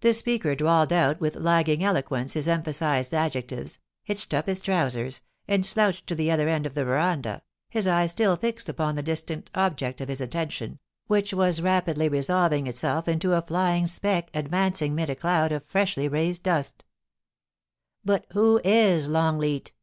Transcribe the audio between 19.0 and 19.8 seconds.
Longleat